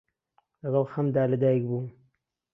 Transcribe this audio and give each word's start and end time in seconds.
لەگەڵ 0.63 0.85
خەمدا 0.93 1.23
لە 1.31 1.37
دایک 1.43 1.63
بووم، 1.69 1.87